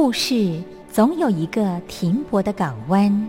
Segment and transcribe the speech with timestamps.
[0.00, 3.28] 故事总有一个停泊的港湾。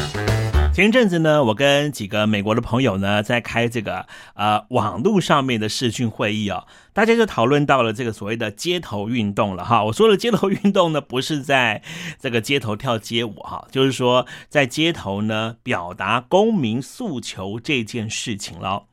[0.73, 9.83] 前一阵子呢，我跟几个美国的朋友呢，在开这个呃网络上面的视讯会议哦，大家就讨论到了这个所谓的街头运动了哈。
[9.83, 11.83] 我说的街头运动呢，不是在
[12.21, 18.83] 这个街头跳街舞哈，就是说在街头呢表达公民诉求这件事情了。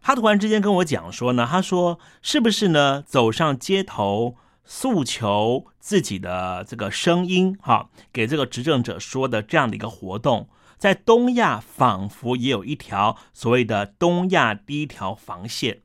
[0.00, 10.48] 他突然之间跟我讲说呢，他说是不是呢走上街头诉求自己的这个声音哈，给这个执政者说的这样的一个活动。
[10.78, 15.80] 在东亚仿佛也有一条所谓的东亚第一条防线。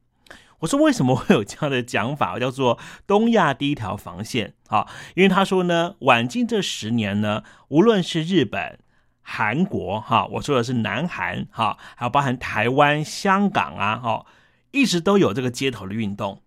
[0.60, 4.54] 我说为什么会有这样的讲法， 叫做东亚第一条防线？
[4.68, 8.80] 啊，因为他说呢，晚近这十年呢，无论是日本、
[9.22, 14.26] 韩国，哈，我说的是南韩，哈，还有包含台湾、香港啊，哈，
[14.72, 16.42] 一直都有这个街头的运动。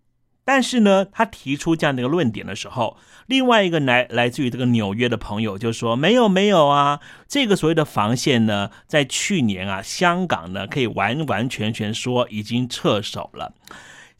[0.47, 2.97] 但是呢，他提出这样的一个论点的时候，
[3.27, 13.55] 另外一个来来自于这个纽约的朋友就说：“没有，没有啊，这个所谓的防线呢，在去年啊，香港呢可以完完全全说已经撤守了。”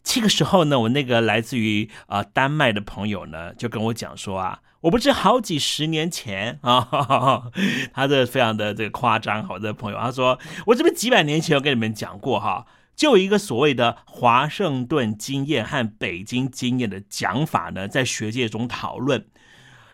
[0.03, 7.43] 这个时候呢，我那个来自于啊丹麦的朋友呢就跟我讲说啊，我不是好几十年前啊，
[7.95, 12.65] 他这非常的这个夸张，好的朋友，他说我这边几百年前有跟你们讲过哈。
[12.97, 19.23] 就一个所谓的华盛顿经验和北京经验的讲法呢，在学界中讨论。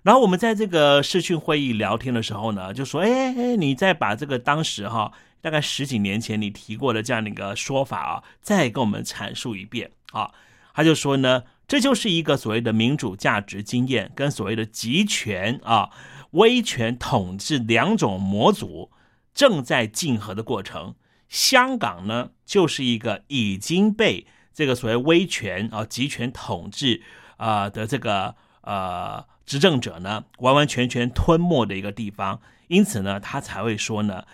[0.03, 5.11] 然后我们在这个视讯会议聊天的时候呢，就说：“哎哎，你再把这个当时哈，
[5.41, 10.31] 大概十几年前你提过的这样的一个说法啊，再跟我们阐述一遍啊。”
[10.73, 15.89] 他就说呢，这就是一个所谓的民主价值经验跟所谓的集权啊、
[16.31, 18.91] 威权统治两种模组
[19.33, 20.95] 正在竞合的过程。
[21.33, 27.01] 香港呢，就是一个已经被这个所谓威权啊、集权统治
[27.37, 32.39] 啊的这个呃执政者呢，完完全全吞没的一个地方。
[32.67, 34.25] 因此呢，他才会说呢，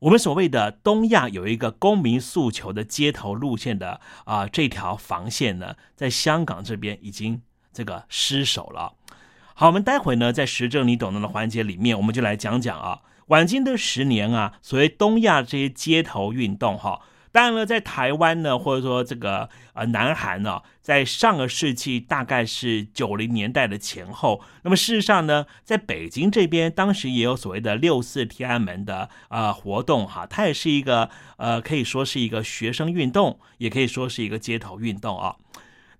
[0.00, 7.40] 我们所谓的东亚有一个公民诉求的街头路线的啊这条防线呢，在香港这边已经
[7.72, 8.92] 这个失守了。
[9.54, 13.00] 好，我们待会呢，在时政你懂得的环节里面，我们就来讲讲啊。
[13.30, 17.00] 晚近的十年啊，所谓东亚这些街头运动哈，
[17.30, 35.36] 当然了，在台湾呢，或者说这个呃南韩呢，在上个世纪大概是九零年代的前后，那么事实上呢，在北京这边，当时也有所谓的六四天安门的呃活动哈，它也是一个呃可以说是一个学生运动，也可以说是一个街头运动啊。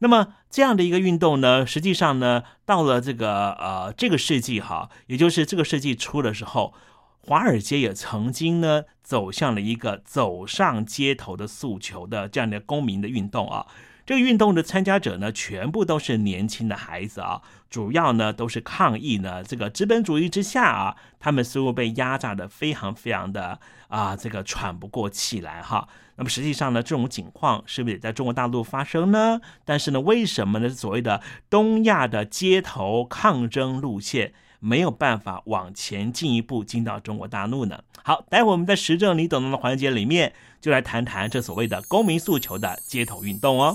[0.01, 6.75] 那么这样的一个运动呢，实际上呢，到了这个呃这个世纪哈，也就是这个世纪初的时候。
[7.23, 13.67] 华尔街也曾经呢走向了一个走上街头的诉求的这样的公民的运动啊，
[14.07, 25.87] 这个运动的参加者呢全部都是年轻的孩子啊，主要呢都是抗议呢这个资本主义之下啊，他们似乎被压榨的非常非常的啊这个喘不过气来哈。
[26.17, 29.41] 那么实际上呢这种情况是不是也在中国大陆发生呢？
[29.65, 34.33] 但是呢为什么呢所谓的东亚的街头抗争路线？
[34.61, 37.81] 没有办法往前进一步进到中国大陆呢。
[38.03, 43.75] 好，待会我们在时政你懂的环节里面，就来谈谈这所谓的公民诉求的街头运动哦。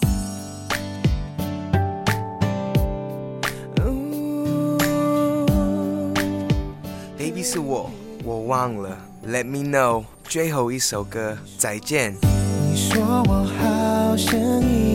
[7.17, 7.89] Baby 是我，
[8.23, 8.97] 我忘了。
[9.27, 12.15] Let me know，最后一首歌，再见。
[12.21, 14.94] 你说我好声音，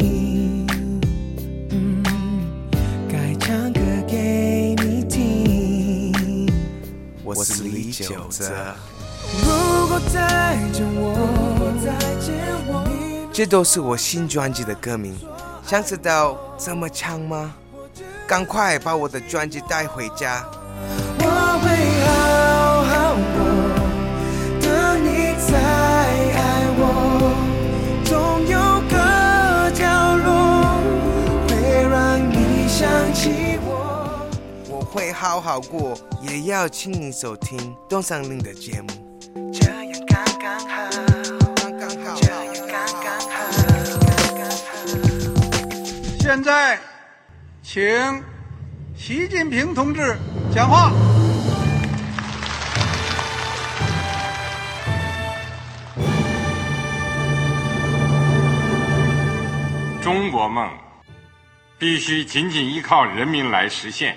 [7.37, 8.75] 我是李玖哲。
[13.33, 15.17] 这都是我新专辑的歌名，
[15.65, 17.55] 想知道怎么唱吗？
[18.27, 20.45] 赶快把我的专辑带回家。
[35.21, 35.95] 好好过。
[36.23, 38.89] 也要请你收听东山林的节目。
[39.53, 40.91] 这样刚刚好，
[41.55, 42.73] 刚刚好，这样刚
[43.05, 43.37] 刚好，
[44.17, 44.57] 刚刚好。
[46.21, 46.81] 现在，
[47.63, 47.83] 请
[48.97, 50.17] 习近平同志
[50.55, 50.91] 讲话。
[60.03, 60.67] 中国梦
[61.79, 64.17] 必须紧紧依靠人民来实现。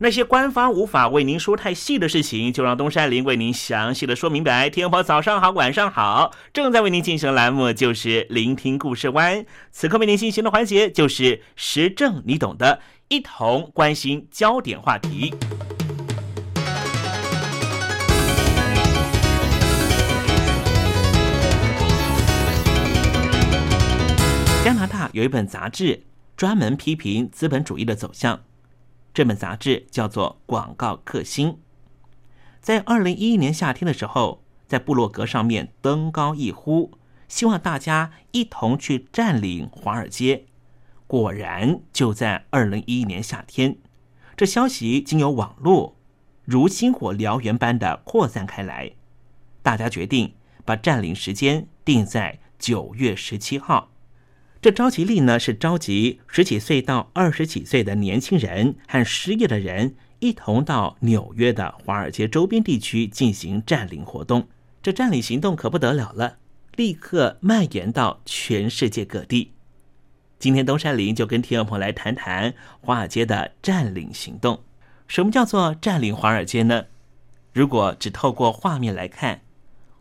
[0.00, 4.70] 那些官方无法为您说太细的事情，就让东山林为您详细的说明白。
[4.70, 9.44] 天婆早上好，晚上好，正在为您进行的栏目就是聆听故事湾。
[9.72, 15.34] 此刻为您进行的环节就是时政，你懂的，一同关心焦点话题。
[24.64, 26.04] 加拿大有一本杂志
[26.36, 28.38] 专门批评资本主义的走向。
[29.18, 31.48] 这本杂志叫做《广告克星》，
[32.60, 36.92] 在二零一一年夏天的时候，在部落格上面登高一呼，
[37.26, 40.44] 希望大家一同去占领华尔街。
[41.08, 43.78] 果然，就在二零一一年夏天，
[44.36, 45.96] 这消息经由网络
[46.44, 48.92] 如星火燎原般的扩散开来，
[49.64, 50.34] 大家决定
[50.64, 53.90] 把占领时间定在九月十七号。
[54.60, 64.48] 这召集令呢，是召集十几岁到二十几岁的年轻人和失业的人一同到纽约的华尔街周边地区进行占领活动。
[64.82, 66.38] 这占领行动可不得了了，
[66.74, 69.52] 立刻蔓延到全世界各地。
[70.40, 74.64] 今天东山林就跟听众朋友来谈谈华尔街的占领行动。
[75.06, 76.86] 什么叫做占领华尔街呢？
[77.52, 79.42] 如果只透过画面来看，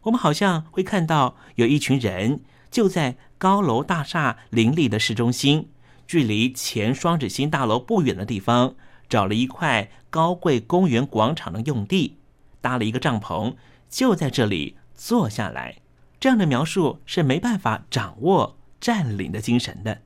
[0.02, 2.40] 我们好像会看到有一群人
[2.72, 3.18] 就在。
[3.38, 5.70] 高楼大厦林立的市中心，
[6.08, 8.76] 距离前双子星大楼不远的地方，
[9.08, 12.18] 找了一块高贵公园广场的用地，
[12.62, 13.56] 搭了一个帐篷，
[13.90, 15.78] 就在这里坐下来。
[16.20, 20.02] 这样的描述是没办法掌握占领的精神的。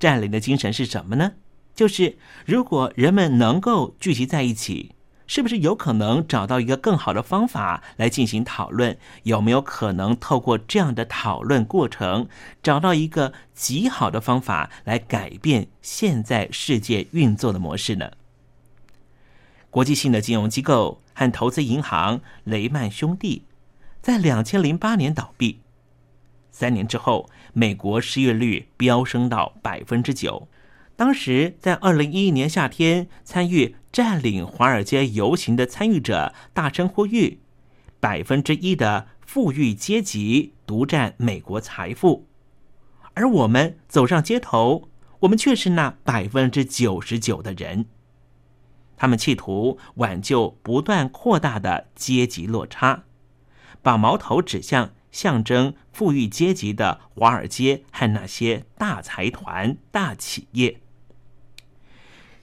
[0.00, 1.34] 占领的精神是什么呢？
[1.76, 4.95] 就是如果人们能够聚集在一起。
[5.26, 8.96] 是不是有可能找到一个更好的方法来进行讨论？
[9.24, 12.28] 有没有可能透过这样的讨论过程，
[12.62, 18.12] 找到一个极好的方法来改变现在世界运作的模式呢？
[19.70, 23.44] 国际性的金融机构和投资银行雷曼兄弟
[24.00, 25.60] 在两千零八年倒闭，
[26.50, 30.48] 三年之后，美国失业率飙升到百分之九。
[30.96, 37.40] 当时在二零一一年夏天参与占领华尔街游行的参与者大声呼吁，
[38.00, 42.26] 百分之一的富裕阶级独占美国财富，
[43.12, 44.88] 而我们走上街头，
[45.20, 47.84] 我们却是那百分之九十九的人。
[48.96, 53.04] 他们企图挽救不断扩大的阶级落差，
[53.82, 60.80] 把矛头指向象征富裕阶级的华尔街和那些大财团、大企业。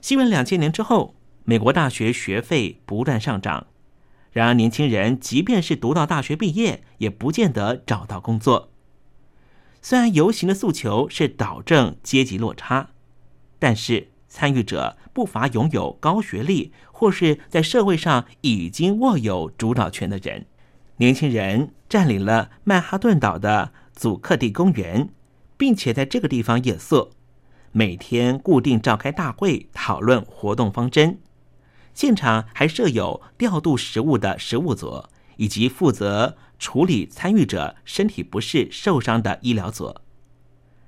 [0.04, 3.68] 西元两千年之后，美国大学学费不断上涨。
[4.34, 8.70] 然而，年轻人即便是读到大学毕业，也不见得找到工作。
[9.82, 12.90] 虽然游行的诉求是导正阶级落差，
[13.58, 20.48] 但是参与者不乏拥有高学历或是在社会上已经握有主导权的人。
[20.98, 25.08] 年轻人占领了曼哈顿岛的祖克地公园，
[25.56, 27.12] 并且在这个地方夜宿，
[27.74, 31.20] 每天固定召开大会讨论活动方针。
[31.94, 35.06] 现场还设有调度食物的食物组，
[35.38, 39.96] 以及负责处理参与者身体不适受伤的医疗组。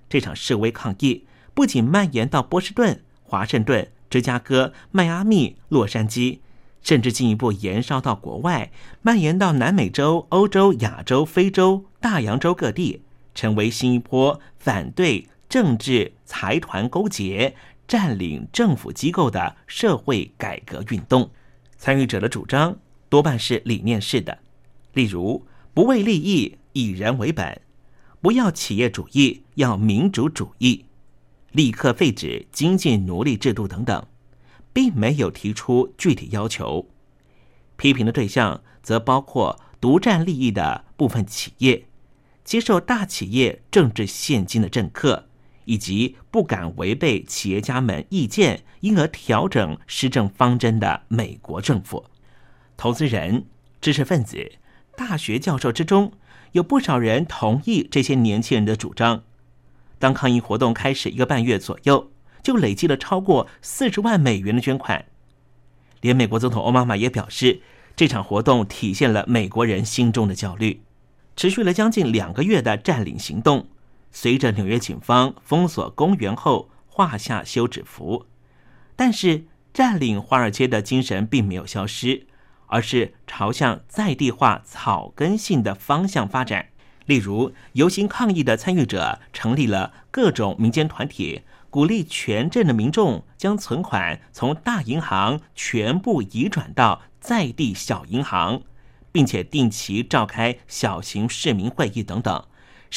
[0.08, 6.39] 这场示威抗议不仅蔓延到波士顿、华盛顿、芝加哥、迈阿密、洛杉矶，
[6.82, 13.01] 甚至进一步延烧到国外，蔓延到南美洲、欧洲、亚洲、非洲、大洋洲各地，
[13.34, 17.55] 成为新一波反对政治财团勾结。
[17.88, 21.31] 占领政府机构的社会改革运动，
[21.77, 24.38] 参与者的主张多半是理念式的，
[24.91, 27.62] 例如不为利益，以人为本，
[28.21, 30.83] 不要企业主义，要民主主义，
[31.51, 34.05] 立刻废止经济奴隶制度等等，
[34.74, 36.89] 并没有提出具体要求。
[37.77, 41.85] 批评的对象则包括独占利益的部分企业，
[42.43, 45.29] 接受大企业政治现金的政客。
[45.65, 52.05] 以及不敢违背企业家们意见，因而调整施政方针的美国政府，
[52.77, 53.45] 投资人、
[53.81, 54.53] 知识分子、
[54.95, 56.13] 大学教授之中，
[56.53, 59.24] 有不少人同意这些年轻人的主张。
[60.00, 62.12] 当抗议活动开始一个半月左右，
[62.43, 65.05] 就累积了超过四十万美元的捐款。
[66.01, 67.62] 连美国总统奥巴马也表示，
[67.95, 70.81] 这场活动体现了美国人心中的焦虑。
[71.36, 73.67] 持续了将近两个月的占领行动。
[74.15, 78.25] 随着纽约警方封锁公园后，画下休止符。
[78.95, 79.43] 但是，
[79.74, 82.25] 占领华尔街的精神并没有消失，
[82.67, 86.67] 而是朝向在地化、草根性的方向发展。
[87.05, 98.62] 例如，游行抗议的参与者成立了各种民间团体，鼓励全镇的民众将存款从大银行全部移转到在地小银行，
[99.12, 102.45] 并且定期召开小型市民会议等等。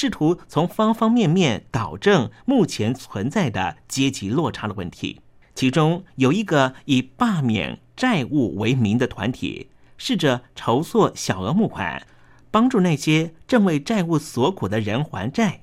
[0.00, 5.20] 试图从方方面面导正目前存在的阶级落差的问题。
[5.56, 12.06] 其中有一个以罢免债务为名的团体，试着筹措小额募款，
[12.52, 15.62] 帮助那些正为债务所苦的人还债。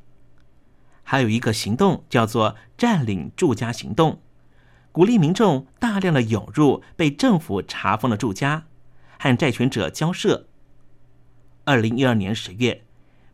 [1.03, 4.19] 还有一个行动叫做“占领住家行动”，
[4.91, 8.65] 鼓励民众大量的涌入被政府查封的住家，
[9.17, 10.48] 和债权者交涉。
[11.63, 12.84] 二零一二年十月。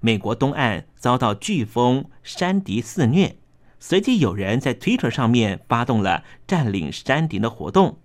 [0.03, 3.37] 美国东岸遭到飓风山迪肆虐，
[3.79, 7.99] 随即有人在 Twitter 上面发动了占领山迪的活动，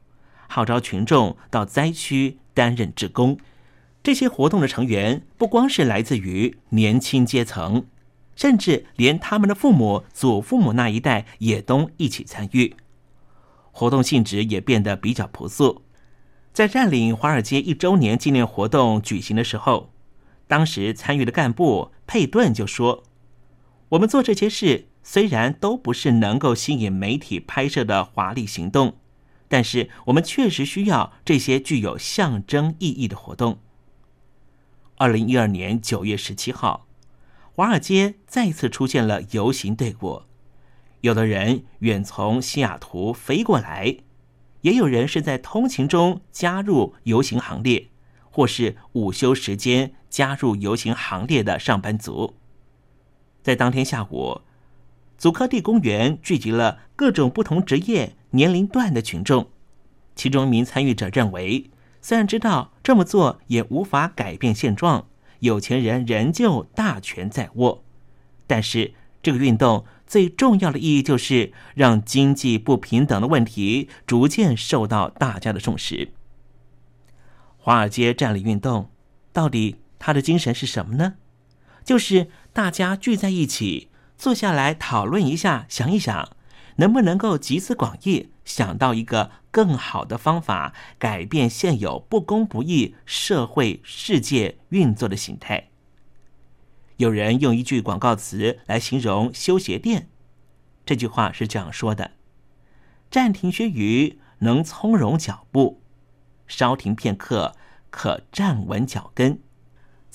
[0.46, 3.38] 号召群众到灾区担任志工。
[4.02, 7.86] 这些活动的成员不光是来自于年轻阶层，
[8.34, 12.76] 甚至连他们的父母、祖父母那一代也都一起参与。
[13.72, 15.82] 活动性质也变得比较朴素。
[16.52, 19.90] 在占领华尔街一周年纪念活动举行的时候。
[20.48, 23.02] 当时参与的干部佩顿就说
[23.90, 28.98] ：“我们做这些事，虽然都不是能够吸引媒体拍摄的华丽行动，
[29.48, 33.58] 但是我们确实需要这些具有象征意义的活动。”
[34.98, 36.86] 二零一二年九月十七号，
[37.52, 40.22] 华尔街再次出现了游行队伍，
[41.00, 43.96] 有的人远从西雅图飞过来，
[44.60, 47.88] 也有人是在通勤中加入游行行列。
[48.28, 52.32] 或是午休时间加入游行行列的上班族，
[53.42, 54.40] 在当天下午，
[55.18, 59.50] 祖科蒂公园聚集了各种不同职业、年龄段的群众。
[60.14, 65.06] 其中一名参与者认为，虽然知道这么做也无法改变现状，
[65.40, 67.84] 有钱人仍旧大权在握，
[68.46, 76.12] 但是这个运动最重要的意义就是让经济不平等的问题逐渐受到大家的重视。
[77.58, 78.88] 华尔街占领运动，
[79.34, 79.76] 到底
[80.06, 81.14] 他的精神是什么呢？
[81.84, 86.36] 就是大家聚在一起，坐下来讨论一下，想一想，
[86.76, 95.70] 能不能够集思广益，想到一个更好的方法，改变现有不公不义社会世界运作的形态。
[96.98, 100.08] 有人用一句广告词来形容修鞋店，
[100.84, 102.12] 这句话是这样说的
[103.10, 105.82] ：“暂停须臾，能从容脚步。”
[106.46, 107.56] 稍停片刻，
[107.90, 109.40] 可站稳脚跟。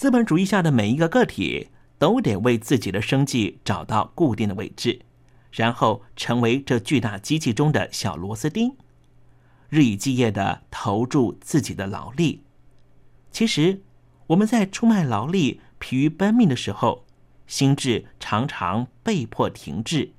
[0.01, 5.03] 资本主义下的每一个个体都得为自己的生计找到固定的位置，
[5.51, 8.75] 然后成为这巨大机器中的小螺丝钉，
[9.69, 12.41] 日以继夜的投注自己的劳力。
[13.29, 13.83] 其实，
[14.25, 17.05] 我们在出卖劳力、疲于奔命的时候，
[17.45, 20.13] 心智常常被迫停滞。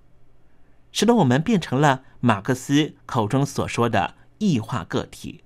[0.92, 5.42] 使得我们变成了马克思口中所说的异化个体。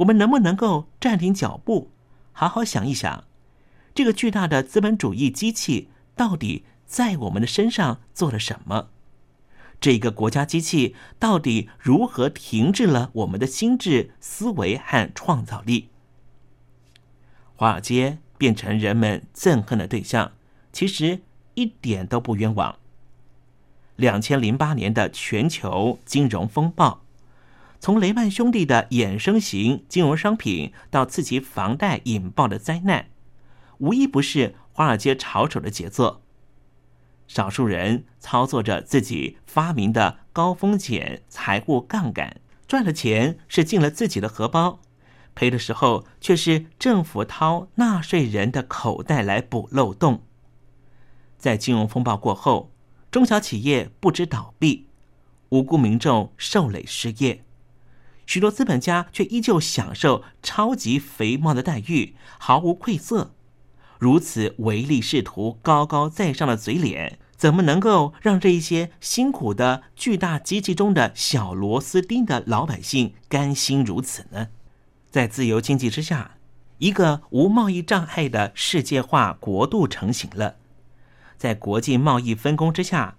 [0.00, 1.90] 我们能不能够暂停脚步，
[2.32, 3.24] 好好想一想，
[3.98, 8.90] 这个巨大的资本主义机器到底在我们的身上做了什么？
[9.80, 15.88] 这个国家机器到底如何停滞了我们的心智、思维和创造力？
[17.56, 20.30] 华尔街变成人们憎恨的对象，
[20.72, 21.22] 其实
[21.54, 22.78] 一点都不冤枉。
[23.96, 27.02] 两千零八年的全球金融风暴，
[27.80, 33.08] 从雷曼兄弟的衍生型金融商品到刺激房贷引爆的灾难，
[33.78, 36.22] 无一不是华尔街炒手的杰作。
[37.26, 44.80] 少数人操作着自己发明的高风险财务杠杆，赚了钱是进了自己的荷包，
[45.34, 50.22] 赔的时候却是政府掏纳税人的口袋来补漏洞。
[51.36, 52.72] 在金融风暴过后。
[53.10, 54.86] 中小企业不知倒闭，
[55.48, 57.42] 无辜民众受累失业，
[58.26, 63.34] 许多资本家却依旧享受超级肥猫的待遇，毫无愧色。
[63.98, 74.48] 如此唯利是图、高高在上的嘴脸，怎么能够让这一些辛苦的巨大机器中的小螺丝钉的老百姓甘心如此呢？
[75.10, 76.36] 在自由经济之下，
[76.78, 80.56] 一个无贸易障碍的世界化国度成型了。
[81.36, 83.16] 在国际贸易分工之下，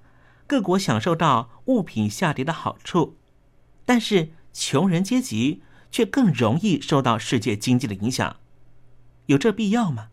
[0.47, 3.17] 各国享受到物品下跌的好处，
[3.85, 5.61] 但是穷人阶级
[5.91, 8.37] 却更容易受到世界经济的影响。
[9.25, 10.09] 有这必要吗？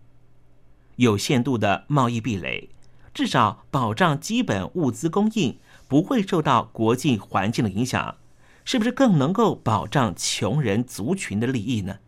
[0.96, 2.68] 有限度的贸易壁垒，
[3.14, 8.16] 至少保障基本物资供应不会受到国际环境的影响，
[8.64, 11.98] 是不是更能够保障穷人族群的利益呢？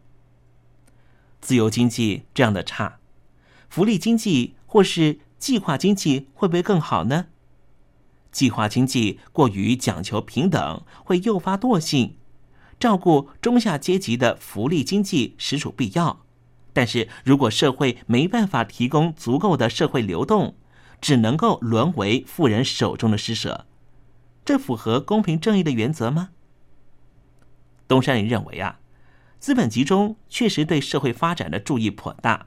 [1.41, 2.99] 自由经济这样的差，
[3.69, 5.21] 福利经济或是？
[5.39, 7.27] 计划经济会不会更好呢？
[8.33, 12.17] 计划经济过于讲求平等，会诱发惰性。
[12.81, 16.25] 照顾中下阶级的福利经济实属必要，
[16.79, 20.55] 但是如果社会没办法提供足够的社会流动，
[21.01, 23.67] 只能够沦为富人手中的施舍，
[24.45, 26.29] 这符合公平正义的原则吗？
[27.89, 28.79] 东山林认为啊，
[29.41, 32.47] 资本集中确实对社会发展的注意颇大。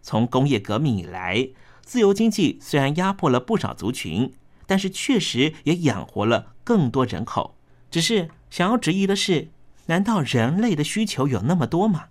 [0.00, 1.50] 从工业革命以来。
[1.84, 4.32] 自由经济虽然压迫了不少族群，
[4.66, 7.58] 但是确实也养活了更多人口。
[7.90, 9.50] 只是想要质疑的是，
[9.86, 12.04] 难道人类的需求有那么多吗？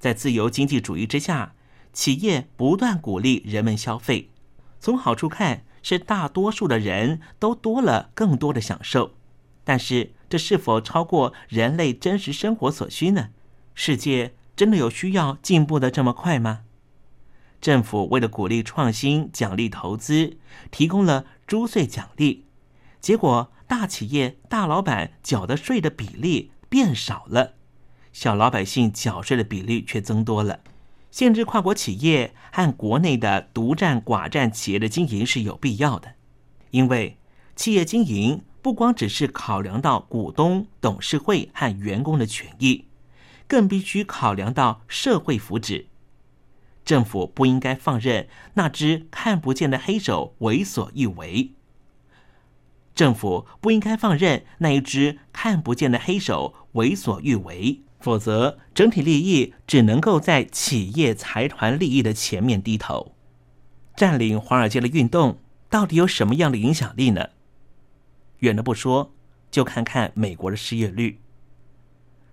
[0.00, 1.54] 在自由经济主义之下，
[1.92, 4.30] 企业不断鼓励人们消费，
[4.80, 9.14] 从好处看是大多数的人都多了更多的享受。
[9.62, 13.28] 但是这是否超过人类真实生活所需呢？
[13.74, 16.62] 世界真的有需要进步的这么快吗？
[17.60, 20.38] 政府为了鼓励创新、奖励投资，
[20.70, 22.46] 提供了租税奖励，
[23.00, 27.52] 结果大企业大老板缴的税的比例变少了，
[28.12, 30.60] 小老百姓缴税的比例却增多了。
[31.10, 36.14] 限制跨国企业和国内的独占寡占企业的经营是有必要的，
[36.70, 37.16] 因为
[37.56, 42.84] 企业经营不光只是考量到股东、董事会和员工的权益，
[43.48, 45.86] 更必须考量到社会福祉。
[46.84, 51.52] 政府不应该放任那只看不见的黑手为所欲为。
[52.94, 63.14] 政府不应该放任那一只看不见的黑手为所欲为，否则整体利益只能够在企业财团利益的前面低头。
[63.94, 67.28] 占领华尔街的运动到底有什么样的影响力呢？
[68.38, 69.12] 远的不说，
[69.50, 71.20] 就看看美国的失业率。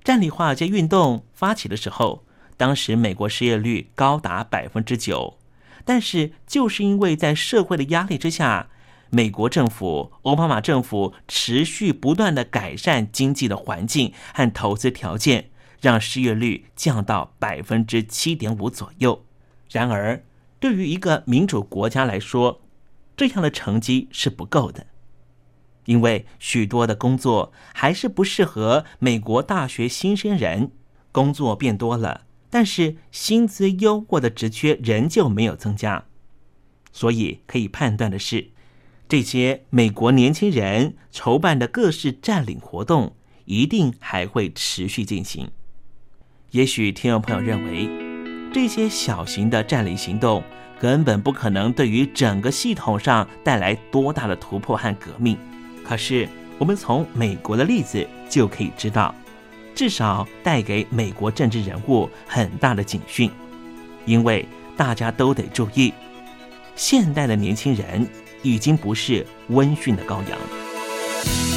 [0.03, 2.23] 占领华尔街运动发起的时候。
[2.59, 5.37] 当时美国失业率高达百分之九，
[5.85, 8.69] 但是就是因为在社会的压力之下，
[9.11, 19.25] 美国政府、奥巴马政府持续不断的改善经济的环境和投资条件，让失业率降到百分之七点五左右。
[19.69, 20.23] 然而，
[20.59, 22.61] 对于一个民主国家来说，
[23.15, 24.87] 这样的成绩是不够的，
[25.85, 30.71] 因为许多的工作还是不适合美国大学新生人，
[31.11, 32.25] 工作变多了。
[32.49, 36.05] 但是薪资优渥的职缺仍旧没有增加，
[36.93, 38.51] 所以可以判断的是，
[39.09, 45.51] 这些美国年轻人筹办的各式占领活动一定还会持续进行。
[46.57, 47.87] 也许听众朋友认为，
[48.51, 50.43] 这些小型的占领行动
[50.79, 55.37] 根本不可能对于整个系统上带来多大的突破和革命。
[55.85, 59.13] 可是，我们从美国的例子就可以知道。
[59.75, 63.29] 至少带给美国政治人物很大的警讯，
[64.07, 64.43] 因为
[64.75, 65.93] 大家都得注意，
[66.75, 68.09] 现代的年轻人
[68.41, 71.56] 已经不是温驯的羔羊。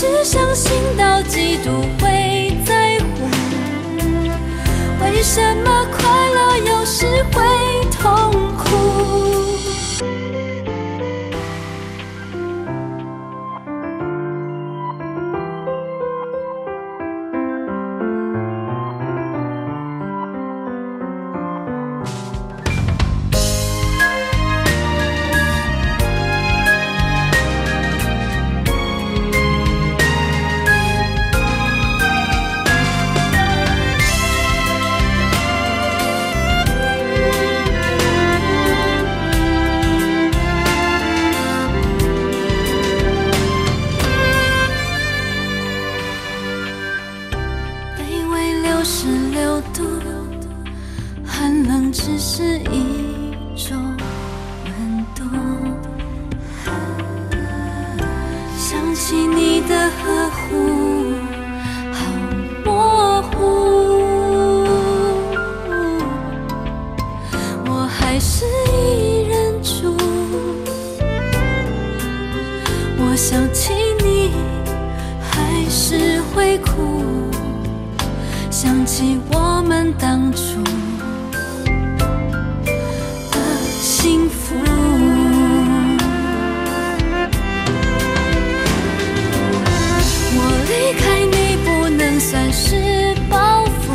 [0.00, 3.28] 是伤心到极度会在乎，
[5.04, 7.42] 为什么快乐有时会
[7.90, 8.39] 痛？
[73.30, 74.32] 想起你
[75.20, 77.30] 还是会哭，
[78.50, 80.60] 想起我们当初
[83.30, 83.38] 的
[83.80, 84.56] 幸福。
[90.34, 93.94] 我离开你不能算是报复，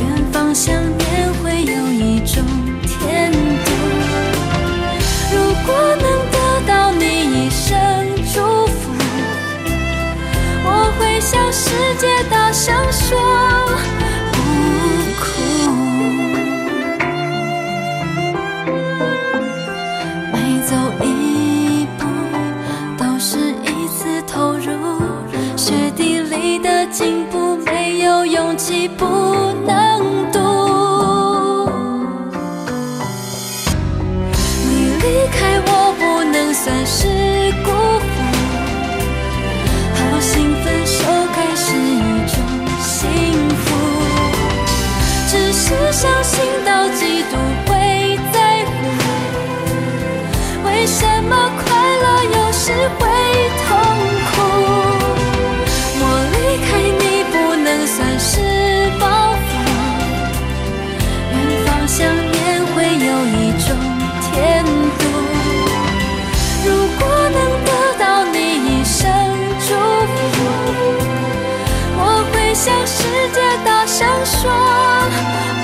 [0.00, 2.44] 远方想念会有一种
[2.82, 3.72] 甜度。
[5.32, 5.72] 如果
[11.24, 13.18] 向世界大声说
[14.30, 14.38] 不
[15.18, 15.24] 哭。
[20.30, 20.36] 每
[20.68, 22.04] 走一步
[22.98, 24.68] 都是一次投入，
[25.56, 29.06] 雪地里的进步没有勇气不
[29.66, 30.38] 能读。
[34.68, 37.08] 你离开我不能算是
[37.64, 37.70] 辜
[38.12, 38.13] 负，
[45.66, 48.72] 是伤心到极度会在乎，
[50.66, 51.64] 为什么快
[52.02, 53.08] 乐有时会
[74.24, 75.63] 说。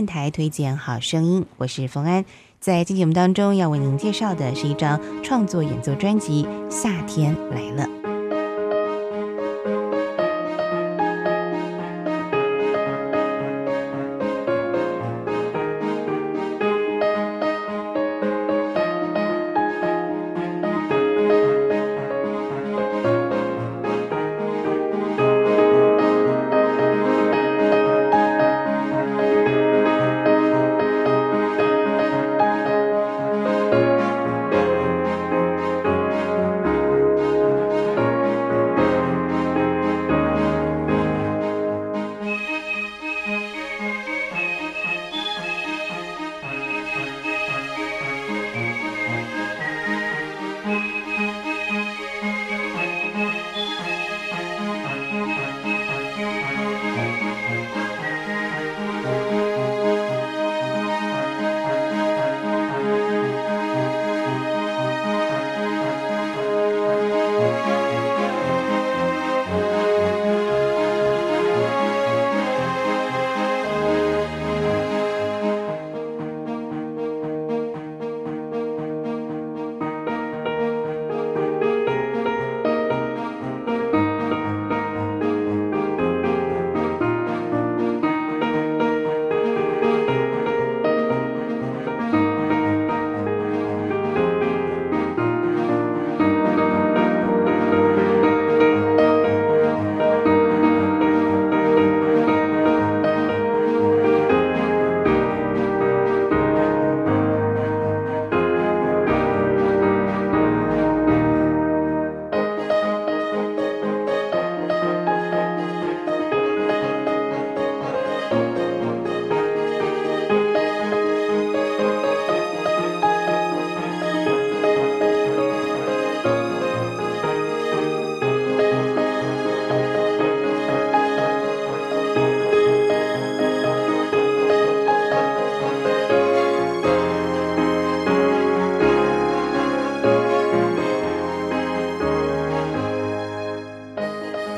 [0.00, 2.24] 电台推荐好声音，我是冯安。
[2.58, 7.84] 在今天节目当中，要为您介绍的是一张创作演奏专辑《夏天来了》。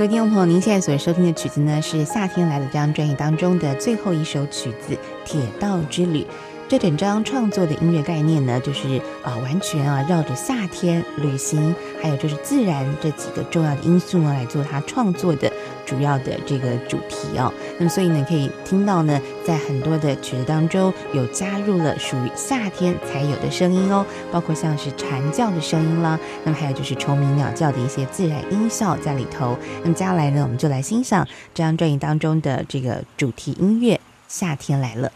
[0.03, 4.95] 各位听众朋友，您现在所收听的曲子呢，是《夏天来了》这张专辑当中的最后一首曲子
[5.25, 6.23] 《铁道之旅》。
[6.67, 11.73] 这整张创作的音乐概念呢，就是啊，完全啊绕着夏天、旅行，
[12.03, 15.49] 还有就是自然这几个重要的因素呢来做它创作的
[15.87, 17.52] 主要的这个主题哦。
[17.83, 29.59] 那么，所以呢，可以听到呢，在很多的曲子当中有加入了属于夏天才有的声音哦，包括像是蝉叫的声音啦，那么还有就是虫鸣鸟叫的一些自然音效在里头。
[29.83, 33.97] 那么接下来呢，我们就来欣赏这张专辑当中的这个主题音乐
[34.29, 35.09] 《夏天来了》。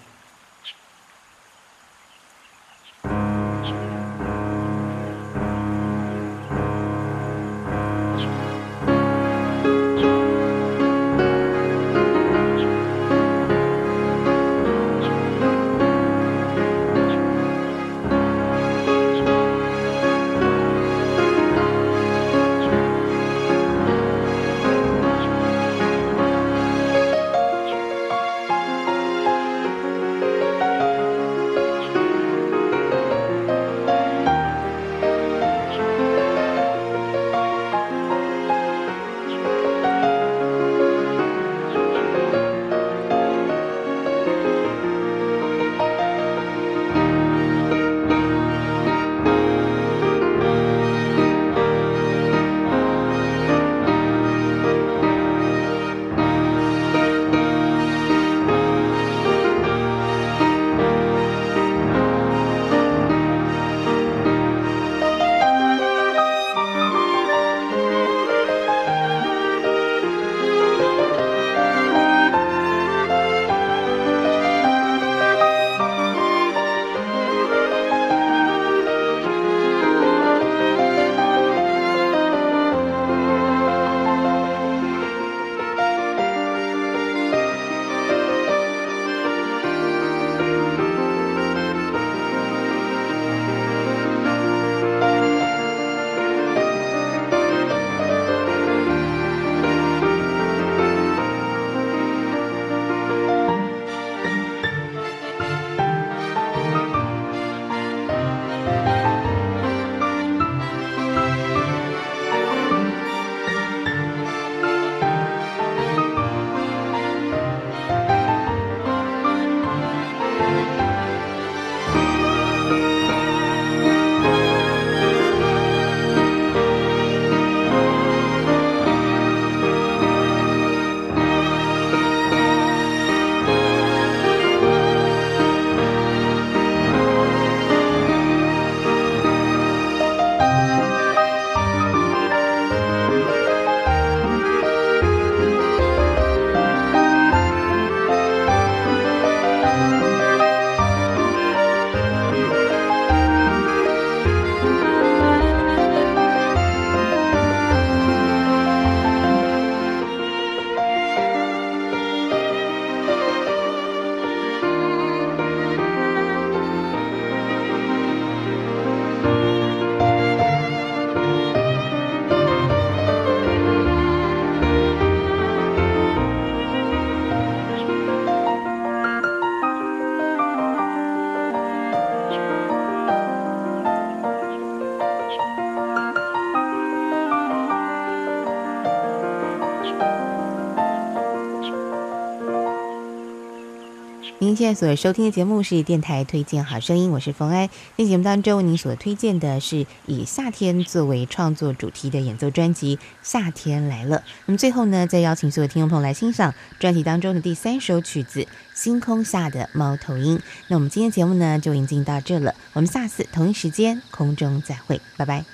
[194.57, 197.69] 现在所收听的节目是电台推荐好声音，我是冯安。
[197.99, 204.17] 在节目当中，您所推荐的是以夏天作为创作主题的演奏专辑《夏天来了》。
[204.47, 208.41] 那么最后呢，再邀请所有听众朋友来欣赏专辑当中的第三首曲子
[208.73, 210.39] 《星空下的猫头鹰》。
[210.69, 215.45] 那我们今天节目呢，就已经到这了，我们下次同一时间空中再会，拜拜。